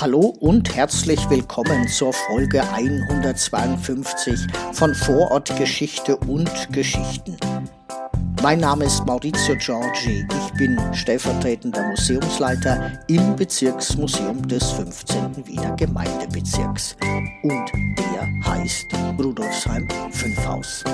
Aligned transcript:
Hallo 0.00 0.34
und 0.40 0.74
herzlich 0.74 1.30
willkommen 1.30 1.86
zur 1.86 2.12
Folge 2.12 2.62
152 2.62 4.46
von 4.72 4.92
Vorortgeschichte 4.92 6.16
und 6.16 6.50
Geschichten. 6.72 7.36
Mein 8.42 8.58
Name 8.58 8.86
ist 8.86 9.06
Maurizio 9.06 9.54
Giorgi. 9.56 10.26
Ich 10.28 10.52
bin 10.54 10.78
stellvertretender 10.92 11.86
Museumsleiter 11.88 12.98
im 13.06 13.36
Bezirksmuseum 13.36 14.46
des 14.48 14.68
15. 14.72 15.46
Wiener 15.46 15.76
Gemeindebezirks. 15.76 16.96
Und 17.42 17.72
der 17.72 18.52
heißt 18.52 18.86
Rudolfsheim 19.18 19.88
5 20.10 20.46
Haus. 20.46 20.84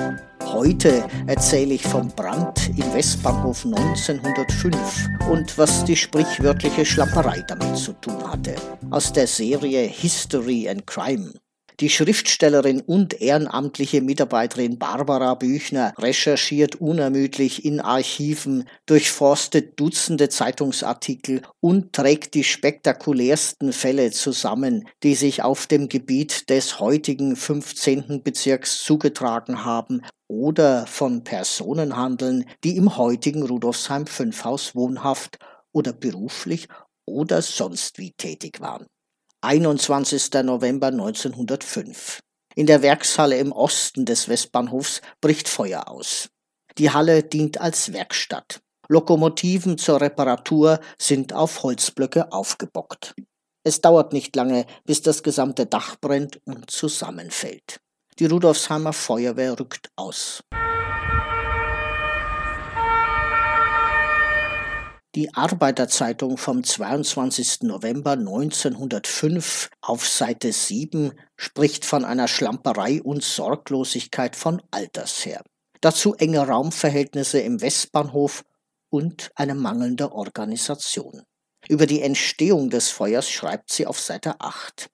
Heute 0.53 1.05
erzähle 1.27 1.75
ich 1.75 1.83
vom 1.83 2.09
Brand 2.09 2.69
im 2.69 2.93
Westbahnhof 2.93 3.65
1905 3.65 5.07
und 5.29 5.57
was 5.57 5.85
die 5.85 5.95
sprichwörtliche 5.95 6.85
Schlapperei 6.85 7.41
damit 7.47 7.77
zu 7.77 7.93
tun 7.93 8.21
hatte. 8.29 8.55
Aus 8.89 9.13
der 9.13 9.27
Serie 9.27 9.87
History 9.87 10.67
and 10.67 10.85
Crime. 10.85 11.31
Die 11.81 11.89
Schriftstellerin 11.89 12.79
und 12.79 13.19
ehrenamtliche 13.21 14.01
Mitarbeiterin 14.01 14.77
Barbara 14.77 15.33
Büchner 15.33 15.95
recherchiert 15.97 16.75
unermüdlich 16.75 17.65
in 17.65 17.79
Archiven, 17.79 18.69
durchforstet 18.85 19.79
Dutzende 19.79 20.29
Zeitungsartikel 20.29 21.41
und 21.59 21.91
trägt 21.93 22.35
die 22.35 22.43
spektakulärsten 22.43 23.73
Fälle 23.73 24.11
zusammen, 24.11 24.87
die 25.01 25.15
sich 25.15 25.41
auf 25.41 25.65
dem 25.65 25.89
Gebiet 25.89 26.51
des 26.51 26.79
heutigen 26.79 27.35
15. 27.35 28.21
Bezirks 28.21 28.83
zugetragen 28.83 29.65
haben 29.65 30.03
oder 30.27 30.85
von 30.85 31.23
Personen 31.23 31.97
handeln, 31.97 32.45
die 32.63 32.77
im 32.77 32.95
heutigen 32.95 33.41
Rudolfsheim 33.41 34.05
5 34.05 34.43
Haus 34.43 34.75
wohnhaft 34.75 35.39
oder 35.71 35.93
beruflich 35.93 36.67
oder 37.07 37.41
sonst 37.41 37.97
wie 37.97 38.11
tätig 38.11 38.61
waren. 38.61 38.85
21. 39.43 40.29
November 40.43 40.87
1905. 40.87 42.19
In 42.53 42.67
der 42.67 42.83
Werkshalle 42.83 43.39
im 43.39 43.51
Osten 43.51 44.05
des 44.05 44.29
Westbahnhofs 44.29 45.01
bricht 45.19 45.49
Feuer 45.49 45.87
aus. 45.87 46.29
Die 46.77 46.91
Halle 46.91 47.23
dient 47.23 47.59
als 47.59 47.91
Werkstatt. 47.91 48.61
Lokomotiven 48.87 49.79
zur 49.79 49.99
Reparatur 49.99 50.79
sind 50.99 51.33
auf 51.33 51.63
Holzblöcke 51.63 52.31
aufgebockt. 52.31 53.15
Es 53.63 53.81
dauert 53.81 54.13
nicht 54.13 54.35
lange, 54.35 54.67
bis 54.85 55.01
das 55.01 55.23
gesamte 55.23 55.65
Dach 55.65 55.95
brennt 55.99 56.39
und 56.45 56.69
zusammenfällt. 56.69 57.79
Die 58.19 58.27
Rudolfsheimer 58.27 58.93
Feuerwehr 58.93 59.59
rückt 59.59 59.89
aus. 59.95 60.43
Die 65.13 65.33
Arbeiterzeitung 65.33 66.37
vom 66.37 66.63
22. 66.63 67.63
November 67.63 68.11
1905 68.11 69.69
auf 69.81 70.07
Seite 70.07 70.53
7 70.53 71.11
spricht 71.35 71.83
von 71.83 72.05
einer 72.05 72.29
Schlamperei 72.29 73.01
und 73.03 73.21
Sorglosigkeit 73.21 74.37
von 74.37 74.61
Alters 74.71 75.25
her. 75.25 75.43
Dazu 75.81 76.13
enge 76.13 76.47
Raumverhältnisse 76.47 77.41
im 77.41 77.59
Westbahnhof 77.59 78.45
und 78.89 79.31
eine 79.35 79.53
mangelnde 79.53 80.13
Organisation. 80.13 81.23
Über 81.67 81.87
die 81.87 82.01
Entstehung 82.01 82.69
des 82.69 82.89
Feuers 82.89 83.29
schreibt 83.29 83.69
sie 83.69 83.87
auf 83.87 83.99
Seite 83.99 84.39
8. 84.39 84.89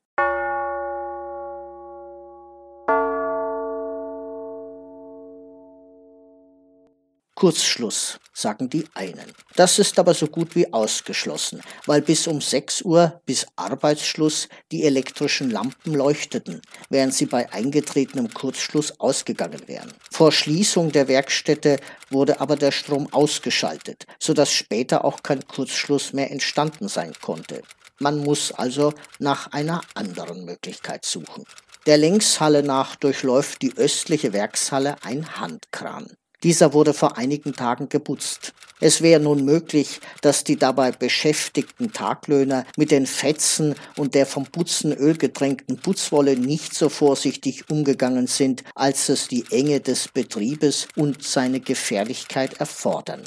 Kurzschluss, 7.37 8.19
sagen 8.33 8.67
die 8.67 8.85
einen. 8.95 9.31
Das 9.55 9.77
ist 9.77 9.99
aber 9.99 10.15
so 10.15 10.25
gut 10.25 10.55
wie 10.55 10.73
ausgeschlossen, 10.73 11.61
weil 11.85 12.01
bis 12.01 12.25
um 12.25 12.41
6 12.41 12.81
Uhr, 12.81 13.21
bis 13.27 13.45
Arbeitsschluss, 13.55 14.49
die 14.71 14.85
elektrischen 14.85 15.51
Lampen 15.51 15.93
leuchteten, 15.93 16.63
während 16.89 17.13
sie 17.13 17.27
bei 17.27 17.53
eingetretenem 17.53 18.33
Kurzschluss 18.33 18.99
ausgegangen 18.99 19.61
wären. 19.67 19.93
Vor 20.09 20.31
Schließung 20.31 20.91
der 20.91 21.07
Werkstätte 21.07 21.77
wurde 22.09 22.41
aber 22.41 22.55
der 22.55 22.71
Strom 22.71 23.13
ausgeschaltet, 23.13 24.07
sodass 24.17 24.51
später 24.51 25.05
auch 25.05 25.21
kein 25.21 25.47
Kurzschluss 25.47 26.13
mehr 26.13 26.31
entstanden 26.31 26.87
sein 26.87 27.13
konnte. 27.21 27.61
Man 27.99 28.17
muss 28.17 28.51
also 28.51 28.95
nach 29.19 29.51
einer 29.51 29.81
anderen 29.93 30.43
Möglichkeit 30.43 31.05
suchen. 31.05 31.43
Der 31.85 31.99
Längshalle 31.99 32.63
nach 32.63 32.95
durchläuft 32.95 33.61
die 33.61 33.77
östliche 33.77 34.33
Werkshalle 34.33 34.95
ein 35.03 35.39
Handkran. 35.39 36.17
Dieser 36.43 36.73
wurde 36.73 36.93
vor 36.93 37.17
einigen 37.17 37.53
Tagen 37.53 37.89
geputzt. 37.89 38.53
Es 38.79 39.01
wäre 39.01 39.19
nun 39.19 39.43
möglich, 39.43 39.99
dass 40.21 40.43
die 40.43 40.55
dabei 40.55 40.91
beschäftigten 40.91 41.91
Taglöhner 41.93 42.63
mit 42.77 42.91
den 42.91 43.07
Fetzen 43.07 43.73
und 43.95 44.13
der 44.13 44.27
vom 44.27 44.45
Putzen 44.45 44.93
ölgetränkten 44.93 45.77
Putzwolle 45.77 46.37
nicht 46.37 46.75
so 46.75 46.89
vorsichtig 46.89 47.71
umgegangen 47.71 48.27
sind, 48.27 48.63
als 48.75 49.09
es 49.09 49.27
die 49.27 49.45
Enge 49.49 49.79
des 49.79 50.09
Betriebes 50.09 50.87
und 50.95 51.23
seine 51.23 51.59
Gefährlichkeit 51.59 52.59
erfordern. 52.59 53.23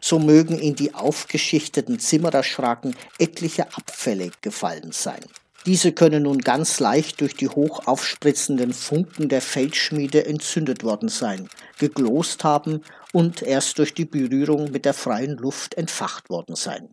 So 0.00 0.18
mögen 0.18 0.58
in 0.58 0.74
die 0.74 0.94
aufgeschichteten 0.94 1.98
Zimmererschraken 1.98 2.96
etliche 3.18 3.74
Abfälle 3.74 4.30
gefallen 4.40 4.92
sein. 4.92 5.20
Diese 5.66 5.92
können 5.92 6.24
nun 6.24 6.38
ganz 6.38 6.78
leicht 6.78 7.22
durch 7.22 7.36
die 7.36 7.48
hoch 7.48 7.86
aufspritzenden 7.86 8.74
Funken 8.74 9.30
der 9.30 9.40
Feldschmiede 9.40 10.26
entzündet 10.26 10.84
worden 10.84 11.08
sein, 11.08 11.48
geglost 11.78 12.44
haben 12.44 12.82
und 13.14 13.40
erst 13.40 13.78
durch 13.78 13.94
die 13.94 14.04
Berührung 14.04 14.70
mit 14.72 14.84
der 14.84 14.92
freien 14.92 15.38
Luft 15.38 15.74
entfacht 15.74 16.28
worden 16.28 16.54
sein. 16.54 16.90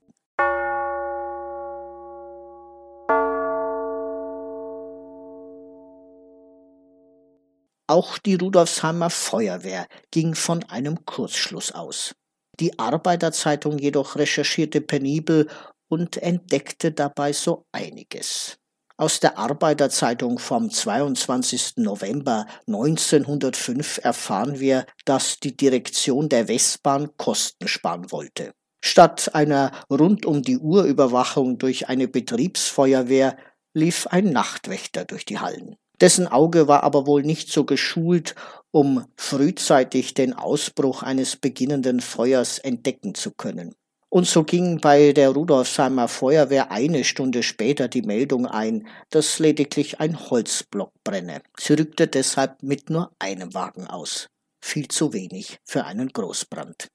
Auch 7.88 8.18
die 8.20 8.36
Rudolfsheimer 8.36 9.10
Feuerwehr 9.10 9.86
ging 10.12 10.34
von 10.34 10.64
einem 10.64 11.04
Kurzschluss 11.04 11.74
aus. 11.74 12.14
Die 12.62 12.80
Arbeiterzeitung 12.80 13.78
jedoch 13.80 14.16
recherchierte 14.16 14.80
penibel 14.80 15.50
und 15.90 16.16
entdeckte 16.16 16.94
dabei 16.94 17.34
so 17.34 17.66
einiges. 17.74 18.61
Aus 19.02 19.20
der 19.20 19.40
Arbeiterzeitung 19.40 20.38
vom 20.38 20.70
22. 20.70 21.78
November 21.78 22.46
1905 22.68 24.00
erfahren 24.04 24.60
wir, 24.60 24.86
dass 25.06 25.40
die 25.40 25.58
Direktion 25.58 26.30
der 26.30 26.48
Westbahn 26.48 27.10
Kosten 27.18 27.68
sparen 27.68 28.12
wollte. 28.12 28.52
Statt 28.80 29.34
einer 29.34 29.72
rund 29.90 30.28
um 30.28 30.44
die 30.44 30.60
Uhr 30.60 30.84
Überwachung 30.84 31.58
durch 31.58 31.90
eine 31.90 32.08
Betriebsfeuerwehr 32.08 33.38
lief 33.74 34.06
ein 34.06 34.26
Nachtwächter 34.26 35.04
durch 35.04 35.26
die 35.26 35.40
Hallen. 35.40 35.78
Dessen 36.00 36.28
Auge 36.28 36.68
war 36.68 36.84
aber 36.84 37.08
wohl 37.08 37.24
nicht 37.24 37.52
so 37.52 37.64
geschult, 37.64 38.36
um 38.70 39.08
frühzeitig 39.18 40.14
den 40.14 40.34
Ausbruch 40.34 41.02
eines 41.02 41.38
beginnenden 41.38 42.02
Feuers 42.02 42.60
entdecken 42.60 43.16
zu 43.16 43.32
können. 43.32 43.74
Und 44.14 44.28
so 44.28 44.44
ging 44.44 44.82
bei 44.82 45.14
der 45.14 45.30
Rudolfsheimer 45.30 46.10
Feuerwehr 46.10 46.70
eine 46.70 47.06
Stunde 47.06 47.44
später 47.44 47.88
die 47.88 48.02
Meldung 48.02 48.46
ein, 48.46 48.86
dass 49.10 49.40
lediglich 49.40 50.02
ein 50.02 50.30
Holzblock 50.30 50.92
brenne. 51.06 51.42
Sie 51.58 51.74
rückte 51.74 52.08
deshalb 52.08 52.62
mit 52.62 52.90
nur 52.90 53.16
einem 53.20 53.54
Wagen 53.54 53.88
aus. 53.88 54.28
Viel 54.62 54.90
zu 54.90 55.14
wenig 55.14 55.60
für 55.64 55.86
einen 55.86 56.10
Großbrand. 56.10 56.90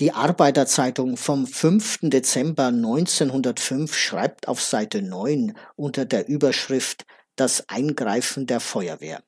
Die 0.00 0.10
Arbeiterzeitung 0.10 1.16
vom 1.16 1.46
5. 1.46 2.00
Dezember 2.10 2.66
1905 2.66 3.94
schreibt 3.96 4.48
auf 4.48 4.60
Seite 4.60 5.02
9 5.02 5.56
unter 5.76 6.04
der 6.04 6.26
Überschrift 6.26 7.06
Das 7.36 7.68
Eingreifen 7.68 8.48
der 8.48 8.58
Feuerwehr. 8.58 9.22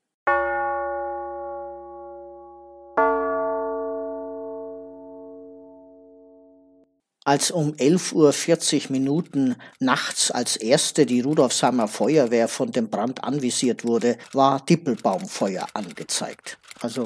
Als 7.24 7.52
um 7.52 7.72
11.40 7.74 8.86
Uhr 8.86 8.90
Minuten 8.90 9.54
nachts 9.78 10.32
als 10.32 10.56
erste 10.56 11.06
die 11.06 11.20
Rudolfsheimer 11.20 11.86
Feuerwehr 11.86 12.48
von 12.48 12.72
dem 12.72 12.90
Brand 12.90 13.22
anvisiert 13.22 13.84
wurde, 13.84 14.19
war 14.32 14.66
Dippelbaumfeuer 14.66 15.69
angezeigt. 15.74 16.58
Also 16.80 17.04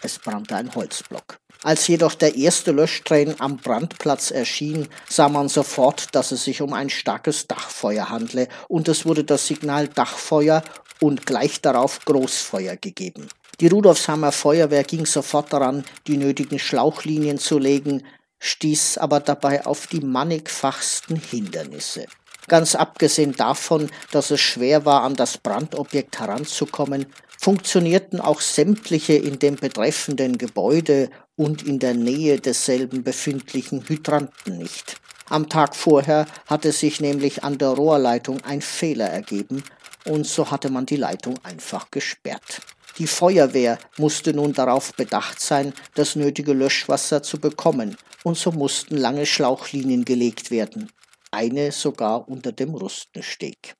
es 0.00 0.20
brannte 0.20 0.54
ein 0.54 0.72
Holzblock. 0.76 1.40
Als 1.62 1.86
jedoch 1.88 2.14
der 2.14 2.36
erste 2.36 2.72
Löschtrain 2.72 3.34
am 3.38 3.58
Brandplatz 3.58 4.30
erschien, 4.30 4.88
sah 5.08 5.28
man 5.28 5.48
sofort, 5.48 6.14
dass 6.14 6.32
es 6.32 6.44
sich 6.44 6.62
um 6.62 6.72
ein 6.72 6.88
starkes 6.88 7.46
Dachfeuer 7.48 8.08
handle 8.08 8.48
und 8.68 8.88
es 8.88 9.04
wurde 9.04 9.24
das 9.24 9.46
Signal 9.46 9.88
Dachfeuer 9.88 10.62
und 11.00 11.26
gleich 11.26 11.60
darauf 11.60 12.04
Großfeuer 12.06 12.76
gegeben. 12.76 13.28
Die 13.60 13.68
Rudolfsheimer 13.68 14.32
Feuerwehr 14.32 14.84
ging 14.84 15.04
sofort 15.04 15.52
daran, 15.52 15.84
die 16.06 16.16
nötigen 16.16 16.58
Schlauchlinien 16.58 17.38
zu 17.38 17.58
legen, 17.58 18.04
stieß 18.38 18.96
aber 18.96 19.20
dabei 19.20 19.66
auf 19.66 19.86
die 19.86 20.00
mannigfachsten 20.00 21.16
Hindernisse. 21.16 22.06
Ganz 22.48 22.74
abgesehen 22.74 23.32
davon, 23.32 23.90
dass 24.12 24.30
es 24.30 24.40
schwer 24.40 24.86
war, 24.86 25.02
an 25.02 25.14
das 25.14 25.36
Brandobjekt 25.36 26.20
heranzukommen, 26.20 27.06
funktionierten 27.40 28.20
auch 28.20 28.42
sämtliche 28.42 29.14
in 29.14 29.38
dem 29.38 29.56
betreffenden 29.56 30.36
Gebäude 30.36 31.08
und 31.36 31.66
in 31.66 31.78
der 31.78 31.94
Nähe 31.94 32.38
desselben 32.38 33.02
befindlichen 33.02 33.88
Hydranten 33.88 34.58
nicht. 34.58 35.00
Am 35.30 35.48
Tag 35.48 35.74
vorher 35.74 36.26
hatte 36.46 36.72
sich 36.72 37.00
nämlich 37.00 37.42
an 37.42 37.56
der 37.56 37.70
Rohrleitung 37.70 38.42
ein 38.44 38.60
Fehler 38.60 39.08
ergeben 39.08 39.62
und 40.04 40.26
so 40.26 40.50
hatte 40.50 40.68
man 40.68 40.84
die 40.84 40.96
Leitung 40.96 41.38
einfach 41.42 41.90
gesperrt. 41.90 42.60
Die 42.98 43.06
Feuerwehr 43.06 43.78
musste 43.96 44.34
nun 44.34 44.52
darauf 44.52 44.92
bedacht 44.94 45.40
sein, 45.40 45.72
das 45.94 46.16
nötige 46.16 46.52
Löschwasser 46.52 47.22
zu 47.22 47.38
bekommen, 47.38 47.96
und 48.22 48.36
so 48.36 48.52
mussten 48.52 48.98
lange 48.98 49.24
Schlauchlinien 49.24 50.04
gelegt 50.04 50.50
werden 50.50 50.90
eine 51.30 51.72
sogar 51.72 52.28
unter 52.28 52.52
dem 52.52 52.74
Rustensteg. 52.74 53.74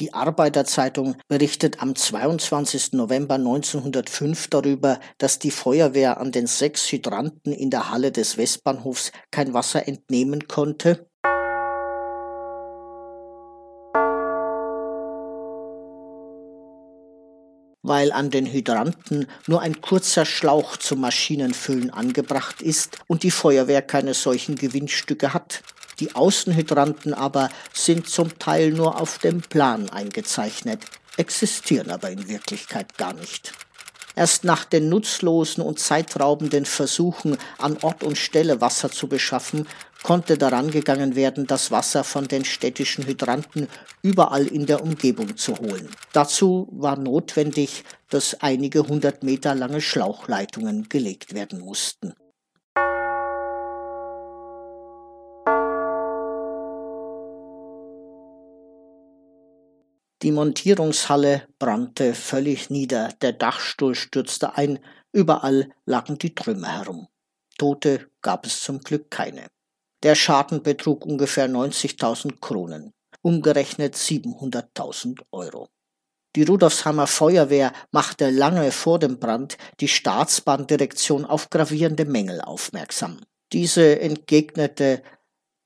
Die 0.00 0.14
Arbeiterzeitung 0.14 1.16
berichtet 1.26 1.82
am 1.82 1.96
22. 1.96 2.92
November 2.92 3.34
1905 3.34 4.46
darüber, 4.46 5.00
dass 5.18 5.40
die 5.40 5.50
Feuerwehr 5.50 6.20
an 6.20 6.30
den 6.30 6.46
sechs 6.46 6.92
Hydranten 6.92 7.52
in 7.52 7.70
der 7.70 7.90
Halle 7.90 8.12
des 8.12 8.36
Westbahnhofs 8.36 9.10
kein 9.32 9.54
Wasser 9.54 9.88
entnehmen 9.88 10.46
konnte 10.46 11.08
weil 17.82 18.12
an 18.12 18.30
den 18.30 18.44
Hydranten 18.44 19.26
nur 19.46 19.62
ein 19.62 19.80
kurzer 19.80 20.26
Schlauch 20.26 20.76
zum 20.76 21.00
Maschinenfüllen 21.00 21.90
angebracht 21.90 22.60
ist 22.60 22.98
und 23.06 23.22
die 23.22 23.30
Feuerwehr 23.30 23.80
keine 23.80 24.12
solchen 24.12 24.56
Gewinnstücke 24.56 25.32
hat. 25.32 25.62
Die 26.00 26.14
Außenhydranten 26.14 27.14
aber 27.14 27.50
sind 27.72 28.08
zum 28.08 28.38
Teil 28.38 28.70
nur 28.70 29.00
auf 29.00 29.18
dem 29.18 29.40
Plan 29.40 29.90
eingezeichnet, 29.90 30.84
existieren 31.16 31.90
aber 31.90 32.10
in 32.10 32.28
Wirklichkeit 32.28 32.96
gar 32.96 33.14
nicht. 33.14 33.52
Erst 34.18 34.42
nach 34.42 34.64
den 34.64 34.88
nutzlosen 34.88 35.62
und 35.62 35.78
zeitraubenden 35.78 36.64
Versuchen, 36.64 37.38
an 37.58 37.76
Ort 37.82 38.02
und 38.02 38.18
Stelle 38.18 38.60
Wasser 38.60 38.90
zu 38.90 39.08
beschaffen, 39.08 39.68
konnte 40.02 40.36
daran 40.36 40.72
gegangen 40.72 41.14
werden, 41.14 41.46
das 41.46 41.70
Wasser 41.70 42.02
von 42.02 42.26
den 42.26 42.44
städtischen 42.44 43.06
Hydranten 43.06 43.68
überall 44.02 44.46
in 44.46 44.66
der 44.66 44.82
Umgebung 44.82 45.36
zu 45.36 45.56
holen. 45.58 45.88
Dazu 46.12 46.68
war 46.72 46.96
notwendig, 46.96 47.84
dass 48.10 48.40
einige 48.40 48.88
hundert 48.88 49.22
Meter 49.22 49.54
lange 49.54 49.80
Schlauchleitungen 49.80 50.88
gelegt 50.88 51.34
werden 51.34 51.60
mussten. 51.60 52.14
Die 60.22 60.32
Montierungshalle 60.32 61.46
brannte 61.58 62.12
völlig 62.14 62.70
nieder, 62.70 63.10
der 63.22 63.32
Dachstuhl 63.32 63.94
stürzte 63.94 64.56
ein, 64.56 64.80
überall 65.12 65.70
lagen 65.84 66.18
die 66.18 66.34
Trümmer 66.34 66.78
herum. 66.78 67.06
Tote 67.56 68.10
gab 68.20 68.44
es 68.44 68.60
zum 68.60 68.80
Glück 68.80 69.10
keine. 69.10 69.46
Der 70.02 70.14
Schaden 70.14 70.62
betrug 70.62 71.06
ungefähr 71.06 71.48
90.000 71.48 72.40
Kronen, 72.40 72.92
umgerechnet 73.22 73.94
700.000 73.94 75.20
Euro. 75.30 75.68
Die 76.36 76.44
Rudolfshammer 76.44 77.06
Feuerwehr 77.06 77.72
machte 77.90 78.30
lange 78.30 78.70
vor 78.70 78.98
dem 78.98 79.18
Brand 79.18 79.56
die 79.80 79.88
Staatsbahndirektion 79.88 81.24
auf 81.24 81.50
gravierende 81.50 82.04
Mängel 82.04 82.40
aufmerksam. 82.40 83.20
Diese 83.52 84.00
entgegnete, 84.00 85.02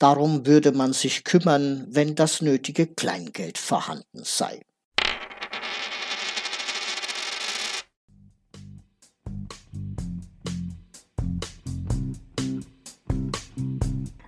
Darum 0.03 0.45
würde 0.47 0.73
man 0.73 0.93
sich 0.93 1.23
kümmern, 1.23 1.87
wenn 1.89 2.17
das 2.17 2.43
nötige 2.43 2.89
Kleingeld 2.89 3.57
vorhanden 3.57 4.25
sei. 4.25 4.61